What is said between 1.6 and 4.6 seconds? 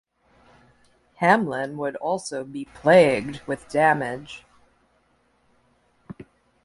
would also be plagued with damage.